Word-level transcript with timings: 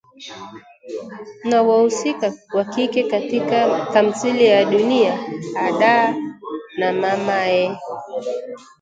na 1.49 1.61
wahusika 1.63 2.33
wa 2.53 2.65
kike 2.65 3.03
katika 3.03 3.85
tamthilia 3.93 4.65
za 4.65 4.71
Dunia 4.71 5.17
Hadaa 5.61 6.15
na 6.77 6.91
Mama 6.93 7.49
Ee 7.49 7.77